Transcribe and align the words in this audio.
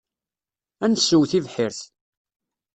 Ad 0.83 0.89
nessew 0.91 1.21
tibḥirt. 1.29 1.81